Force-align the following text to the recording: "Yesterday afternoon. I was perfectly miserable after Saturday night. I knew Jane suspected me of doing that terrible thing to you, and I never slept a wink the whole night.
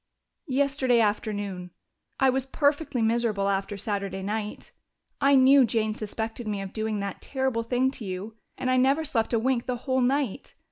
"Yesterday 0.47 0.99
afternoon. 0.99 1.69
I 2.19 2.31
was 2.31 2.47
perfectly 2.47 3.03
miserable 3.03 3.47
after 3.49 3.77
Saturday 3.77 4.23
night. 4.23 4.71
I 5.21 5.35
knew 5.35 5.63
Jane 5.63 5.93
suspected 5.93 6.47
me 6.47 6.59
of 6.59 6.73
doing 6.73 7.01
that 7.01 7.21
terrible 7.21 7.61
thing 7.61 7.91
to 7.91 8.05
you, 8.05 8.35
and 8.57 8.71
I 8.71 8.77
never 8.77 9.05
slept 9.05 9.31
a 9.31 9.37
wink 9.37 9.67
the 9.67 9.75
whole 9.85 10.01
night. 10.01 10.55